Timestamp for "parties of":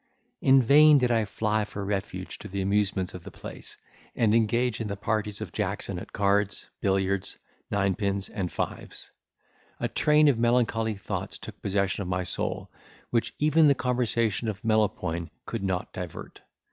4.97-5.51